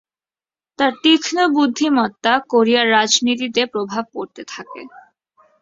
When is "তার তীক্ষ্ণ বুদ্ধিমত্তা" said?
0.79-2.33